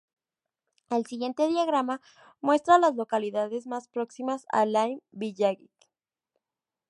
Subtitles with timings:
[0.89, 2.01] El siguiente diagrama
[2.39, 5.69] muestra a las localidades más próximas a Lime Village.